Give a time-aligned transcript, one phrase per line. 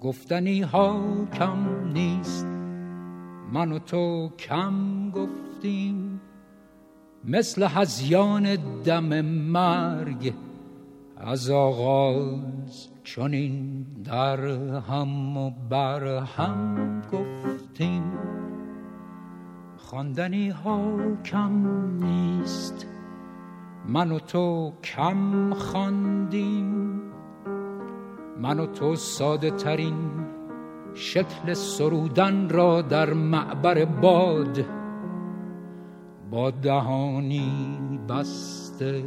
[0.00, 2.46] گفتنی ها کم نیست
[3.52, 6.20] من و تو کم گفتیم
[7.24, 10.34] مثل هزیان دم مرگ
[11.16, 14.40] از آغاز چنین در
[14.80, 18.12] هم و بر هم گفتیم.
[19.76, 21.66] خواندنی ها کم
[22.04, 22.86] نیست
[23.88, 26.87] من و تو کم خواندیم.
[28.38, 30.26] من و تو ساده ترین
[30.94, 34.64] شکل سرودن را در معبر باد.
[36.30, 37.70] با دهانی
[38.08, 39.04] بسته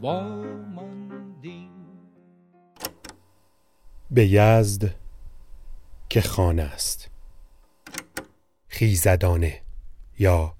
[0.00, 1.70] واماندیم
[4.10, 4.94] به یزد
[6.08, 7.10] که خانه است.
[8.68, 9.60] خیزدانه
[10.18, 10.54] یا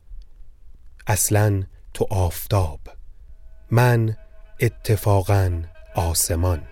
[1.07, 1.62] اصلا
[1.95, 2.81] تو آفتاب.
[3.70, 4.17] من
[4.61, 5.62] اتفاقا
[5.95, 6.62] آسمان.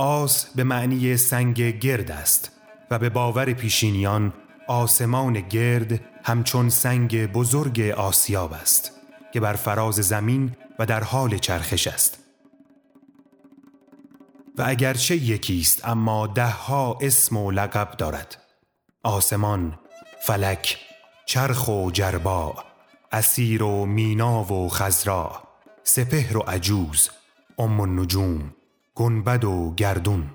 [0.00, 2.50] آس به معنی سنگ گرد است
[2.90, 4.32] و به باور پیشینیان
[4.68, 8.92] آسمان گرد همچون سنگ بزرگ آسیاب است
[9.32, 12.18] که بر فراز زمین و در حال چرخش است.
[14.58, 18.36] و اگرچه یکیست اما دهها اسم و لقب دارد.
[19.02, 19.78] آسمان،
[20.22, 20.78] فلک،
[21.26, 22.64] چرخ و جربا،
[23.12, 25.42] اسیر و مینا و خزرا،
[25.84, 27.10] سپهر و عجوز،
[27.58, 28.52] ام النجوم،
[29.00, 30.30] گنبد و گردون.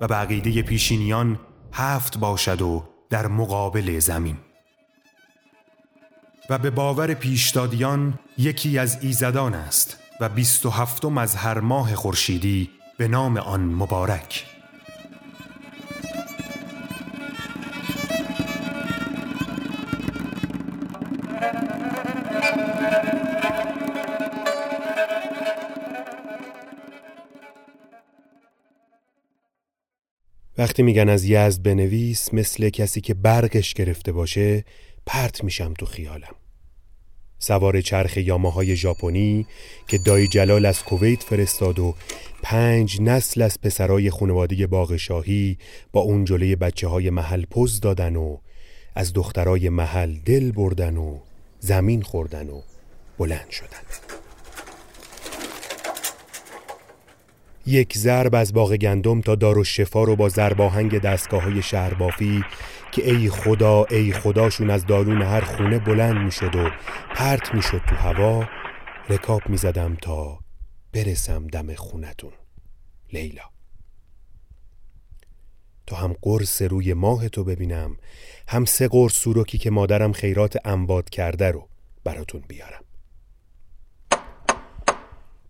[0.00, 1.38] و بقیده پیشینیان
[1.72, 4.36] هفت باشد و در مقابل زمین.
[6.50, 10.01] و به باور پیشدادیان یکی از ایزدان است.
[10.22, 14.46] و بیست و هفتم از هر ماه خورشیدی به نام آن مبارک.
[30.58, 34.64] وقتی میگن از یزد بنویس مثل کسی که برقش گرفته باشه
[35.06, 36.41] پرت میشم تو خیالم.
[37.42, 39.46] سوار چرخ یاماهای ژاپنی
[39.88, 41.94] که دایی جلال از کویت فرستاد و
[42.42, 45.58] پنج نسل از پسرای خانواده باغ شاهی
[45.92, 48.36] با اون جلوی بچه های محل پوز دادن و
[48.94, 51.18] از دخترای محل دل بردن و
[51.60, 52.60] زمین خوردن و
[53.18, 54.11] بلند شدن.
[57.66, 61.94] یک ضرب از باغ گندم تا دار و شفا رو با ضرباهنگ دستگاه های شهر
[61.94, 62.44] بافی
[62.92, 66.70] که ای خدا ای خداشون از دارون هر خونه بلند می‌شد و
[67.14, 68.48] پرت می‌شد تو هوا
[69.08, 70.38] رکاب می‌زدم تا
[70.92, 72.32] برسم دم خونتون.
[73.12, 73.42] لیلا.
[75.86, 77.96] تا هم قرص روی ماه تو ببینم
[78.48, 81.68] هم سه قرص سوروکی که مادرم خیرات انباد کرده رو
[82.04, 82.84] براتون بیارم.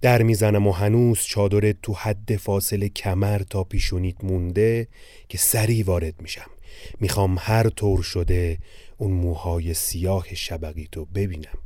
[0.03, 4.89] در می‌زنم و هنوز چادرت تو حد فاصله کمر تا پیشونیت مونده
[5.29, 6.51] که سری وارد میشم.
[7.01, 8.59] می‌خوام هر طور شده
[8.97, 11.59] اون موهای سیاه شبقی تو ببینم.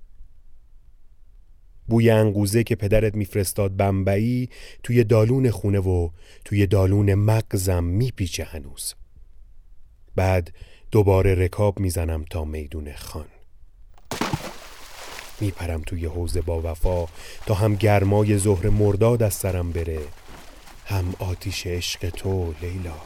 [1.89, 4.49] بوی انگوزه که پدرت میفرستاد بمبئی
[4.83, 6.11] توی دالون خونه و
[6.45, 8.95] توی دالون مغزم میپیچه هنوز.
[10.17, 10.53] بعد
[10.91, 13.27] دوباره رکاب می‌زنم تا میدون خان.
[15.41, 17.07] میپرم توی حوزه با وفا
[17.47, 20.01] تا هم گرمای ظهر مرداد از سرم بره.
[20.87, 22.97] هم آتیش عشق تو لیلا.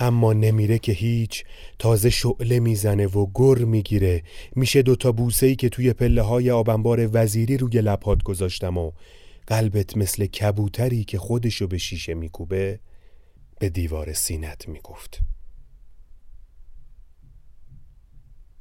[0.00, 1.44] اما نمیره که هیچ
[1.78, 4.22] تازه شعله می‌زنه و گر می‌گیره.
[4.56, 8.92] میشه دوتا بوسه ای که توی پله های آبنبار وزیری روی لبات گذاشتم و
[9.46, 12.80] قلبت مثل کبوتری که خودشو به شیشه میکوبه
[13.60, 15.20] به دیوار سینت می‌گفت.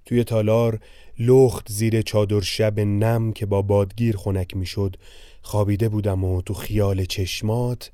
[0.05, 0.79] توی تالار
[1.19, 4.95] لخت زیر چادر شب نم که با بادگیر خنک می‌شد
[5.41, 7.91] خوابیده بودم و تو خیال چشمات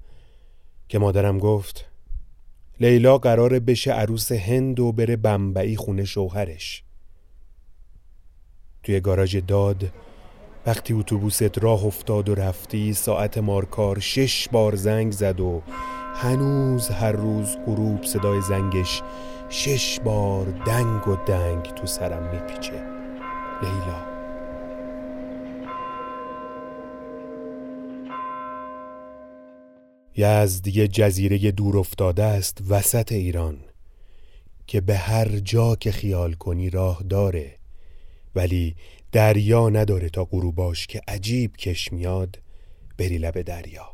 [0.90, 1.86] که مادرم گفت
[2.80, 6.84] لیلا قراره بشه عروس هند و بره بمبئی خونه شوهرش.
[8.84, 9.94] توی گاراژ داد
[10.66, 15.62] وقتی اتوبوست راه افتاد و رفتی ساعت مارکار شش بار زنگ زد و
[16.16, 19.02] هنوز هر روز غروب صدای زنگش
[19.50, 22.99] شش بار دنگ و دنگ تو سرم میپیچه.
[23.62, 24.10] لیلا.
[30.16, 33.58] یزد یه جزیره دور افتاده است وسط ایران
[34.68, 37.56] که به هر جا که خیال کنی راه داره
[38.36, 38.76] ولی
[39.12, 42.40] دریا نداره تا غروباش که عجیب کش میاد
[42.98, 43.90] بری لب دریا.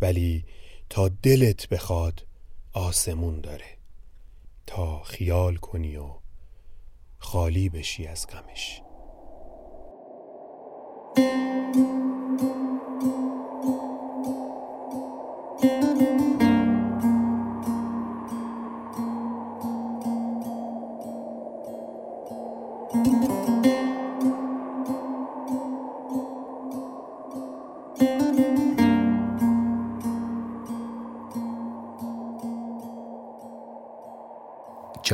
[0.00, 0.44] ولی
[0.90, 2.26] تا دلت بخواد
[2.72, 3.78] آسمون داره
[4.66, 6.25] تا خیال کنی و
[7.18, 8.82] خالی بشی از غمش.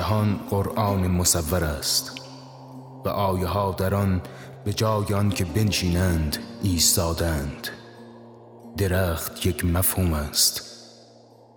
[0.03, 2.13] جهان قرآن مصور است
[3.05, 4.23] و آیه ها در آن
[4.65, 7.69] به جای که بنشینند ایستادند.
[8.77, 10.63] درخت یک مفهوم است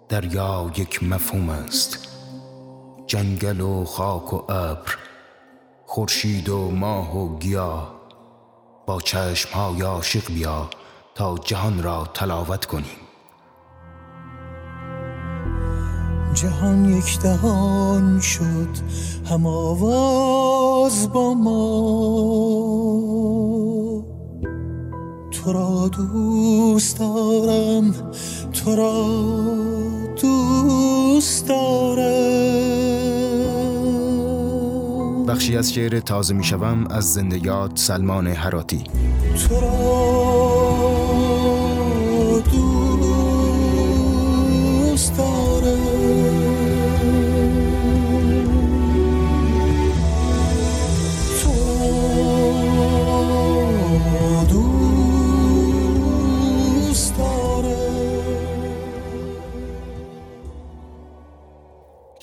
[0.09, 2.07] دریا یک مفهوم است.
[3.07, 4.97] جنگل و خاک و ابر
[5.85, 7.95] خورشید و ماه و گیاه
[8.85, 10.69] با چشم های عاشق بیا
[11.15, 13.04] تا جهان را تلاوت کنیم.
[16.35, 18.69] جهان یک دهان شد
[19.29, 21.55] هم آواز با ما.
[25.31, 27.95] تو را دوست دارم
[28.53, 29.05] تو را
[30.21, 32.45] دوست دارم.
[35.25, 38.83] بخشی از شعر تازه می شوم از زندگیات سلمان حراتی.
[39.49, 40.54] تو را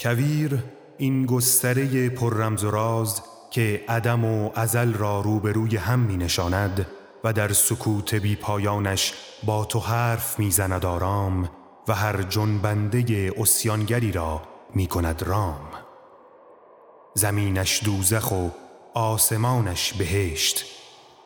[0.03, 0.65] کویر
[0.99, 6.87] این گستره پر رمز و راز که عدم و ازل را روبروی هم می نشاند
[7.25, 9.15] و در سکوت بی پایانش
[9.45, 11.49] با تو حرف می زند آرام
[11.89, 14.43] و هر جنبنده اسیانگری را
[14.75, 15.69] می کند رام.
[17.15, 18.49] زمینش دوزخ و
[18.95, 20.65] آسمانش بهشت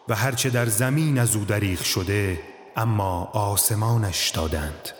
[0.09, 2.41] و هرچه در زمین از او دریغ شده
[2.77, 4.91] اما آسمانش دادند.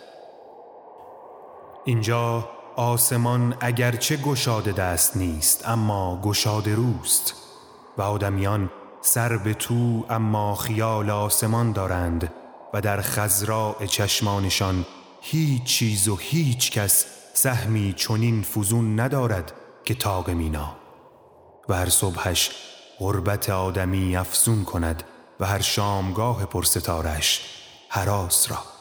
[1.85, 7.33] اینجا آسمان اگرچه گشاده دست نیست اما گشاده روست.
[7.97, 8.71] و آدمیان
[9.01, 12.33] سر به تو اما خیال آسمان دارند
[12.73, 14.85] و در خزراء چشمانشان
[15.21, 19.53] هیچ چیز و هیچ کس سهمی چنین فزون ندارد
[19.85, 20.75] که تاق مینا.
[21.69, 22.51] و هر صبحش
[22.99, 25.03] غربت آدمی افزون کند
[25.39, 27.41] و هر شامگاه پرستارش
[27.89, 28.76] حراس را.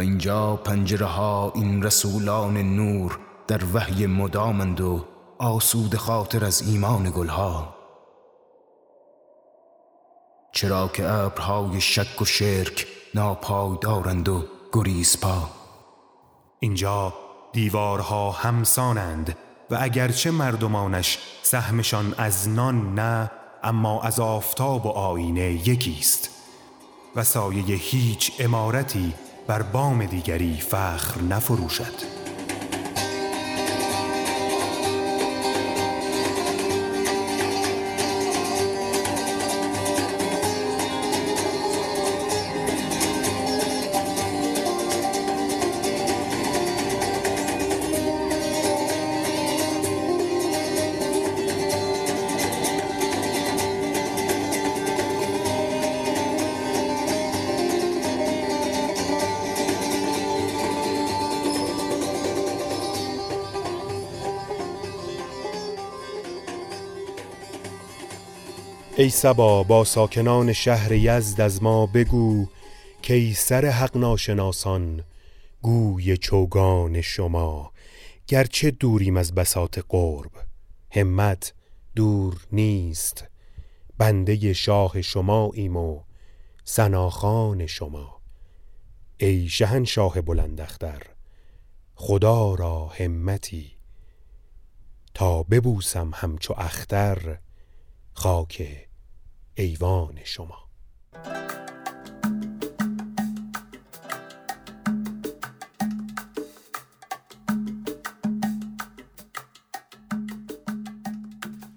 [0.00, 5.04] اینجا پنجره ها این رسولان نور در وحی مدامند و
[5.38, 7.74] آسود خاطر از ایمان گلها.
[10.52, 15.48] چرا که ابرهای شک و شرک ناپایدارند و گریز پا.
[16.60, 17.14] اینجا
[17.52, 19.36] دیوارها همسانند
[19.70, 23.30] و اگرچه مردمانش سهمشان از نان نه
[23.62, 26.30] اما از آفتاب و آینه یکیست.
[27.16, 29.14] و سایه هیچ امارتی
[29.50, 32.19] بر بام دیگری فخر نفروشد.
[69.00, 72.46] ای سبا با ساکنان شهر یزد از ما بگو
[73.02, 75.04] که سر حق ناشناسان
[75.62, 77.72] گوی چوگان شما.
[78.26, 80.30] گرچه دوریم از بساط قرب
[80.90, 81.54] همت
[81.96, 83.24] دور نیست.
[83.98, 86.00] بنده شاه شما ایم و
[86.64, 88.20] سناخان شما.
[89.18, 91.02] ای شهنشاه بلندختر
[91.94, 93.72] خدا را همتی.
[95.14, 97.38] تا ببوسم همچو اختر
[98.14, 98.89] خاک
[99.54, 100.58] ایوان شما.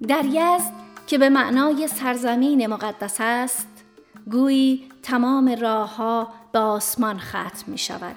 [0.07, 0.71] در یزد
[1.07, 3.67] که به معنای سرزمین مقدس است
[4.31, 8.15] گویی تمام راه ها به آسمان ختم می شود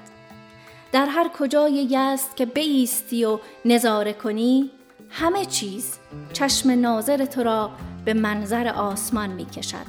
[0.92, 4.70] در هر کجای یزد که بیستی و نظاره کنی
[5.10, 5.98] همه چیز
[6.32, 7.70] چشم ناظر تو را
[8.06, 9.86] به منظر آسمان می کشد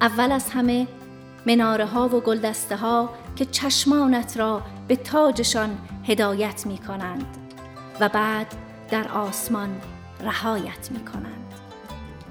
[0.00, 0.86] اول از همه
[1.46, 7.26] مناره ها و گلدسته ها که چشمانت را به تاجشان هدایت می کنند
[8.00, 8.46] و بعد
[8.90, 9.80] در آسمان
[10.24, 11.54] رهایت می کنند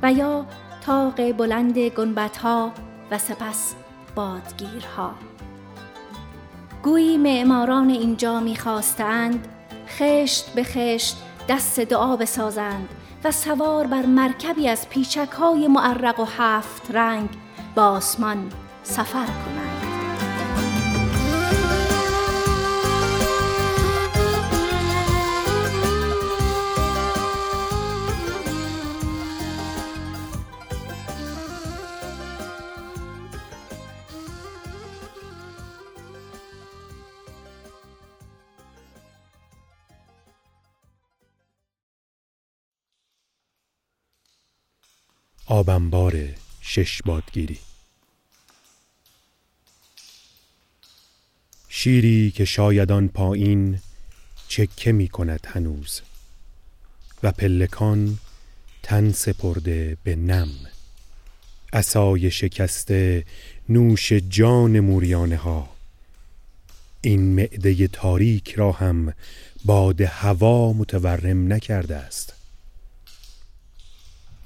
[0.03, 0.45] و یا
[0.85, 2.71] تاق بلند گنبت ها
[3.11, 3.75] و سپس
[4.15, 5.13] بادگیرها.
[6.83, 9.47] گویی معماران اینجا می‌خواستند
[9.87, 11.17] خشت به خشت
[11.49, 12.89] دست دعا بسازند
[13.25, 17.29] و سوار بر مرکبی از پیچک های معرق و هفت رنگ
[17.75, 18.51] به آسمان
[18.83, 19.64] سفر کنند
[45.47, 46.27] آبنبار
[46.61, 47.59] شش بادگیری.
[51.69, 53.79] شیری که شاید آن پایین
[54.47, 56.01] چکه می کند هنوز
[57.23, 58.17] و پلکان
[58.83, 60.49] تن سپرده به نم.
[61.73, 63.25] اسای شکسته
[63.69, 65.69] نوش جان موریانه ها.
[67.01, 69.13] این معده تاریک را هم
[69.65, 72.34] باد هوا متورم نکرده است.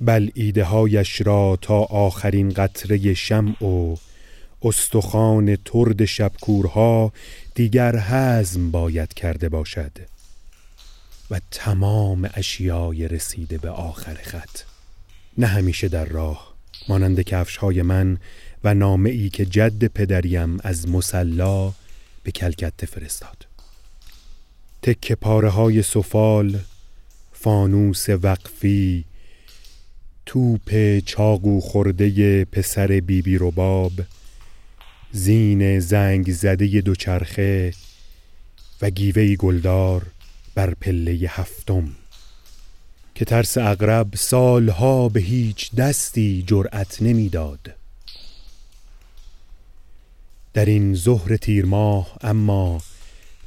[0.02, 3.96] بل ایده هایش را تا آخرین قطره شمع و
[4.62, 7.14] استخوان ترد شبکورها
[7.56, 9.92] دیگر حزم باید کرده باشد
[11.32, 14.60] و تمام اشیای رسیده به آخر خط.
[15.38, 16.54] نه همیشه در راه
[16.90, 18.18] مانند کفش های من
[18.64, 21.74] و نامه ای که جد پدریم از مسلا
[22.24, 23.46] به کلکته فرستاد.
[24.82, 26.60] تک پاره های سفال
[27.32, 29.06] فانوس وقفی
[30.30, 33.92] توپ چاقو خورده پسر بیبی رباب
[35.12, 37.74] زین زنگ زده دوچرخه
[38.82, 40.06] و گیوه گلدار
[40.56, 41.96] بر پله هفتم
[43.16, 47.76] که ترس اغرب سالها به هیچ دستی جرأت نمی‌داد.
[50.54, 52.82] در این ظهر تیر ماه اما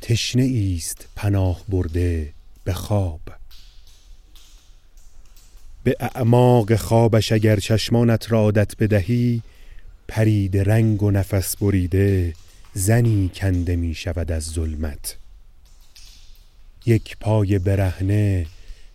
[0.01, 2.33] تشنه است پناه برده
[2.65, 3.21] به خواب
[5.85, 9.43] به اعماق خوابش اگر چشمانت را عادت بدهی
[10.09, 12.35] پرید رنگ و نفس بریده
[12.75, 15.17] زنی کنده می شود از ظلمت.
[16.87, 18.47] یک پای برهنه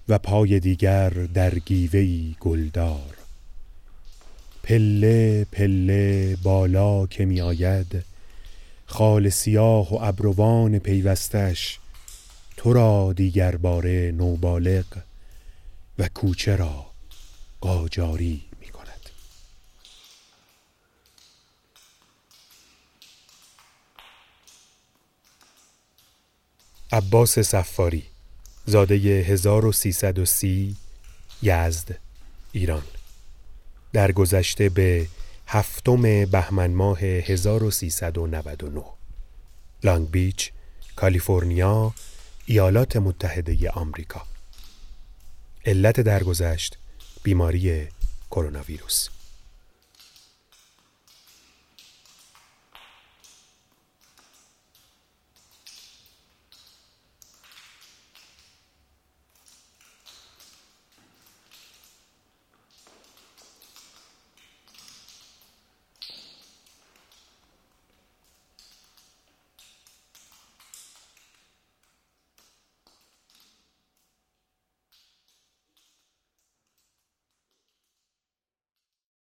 [0.10, 3.18] و پای دیگر در گیوهی گلدار.
[4.64, 8.04] پله پله بالا که می آید
[8.86, 11.80] خال سیاه و ابروان پیوستش
[12.58, 14.86] تو را دیگر باره نوبالغ
[16.00, 16.86] و کوچه را
[17.62, 19.10] قاجاری می کند.
[26.92, 28.04] عباس سفاری
[28.66, 30.76] زاده 1330
[31.42, 32.00] یزد
[32.52, 32.84] ایران.
[33.94, 35.08] در گذشته به
[35.48, 38.84] هفتم بهمن ماه 1399
[39.84, 40.52] لانگ بیچ
[40.96, 41.94] کالیفرنیا
[42.46, 44.37] ایالات متحده آمریکا.
[45.68, 46.78] علت درگذشت
[47.24, 47.88] بیماری
[48.32, 49.10] کرونا ویروس.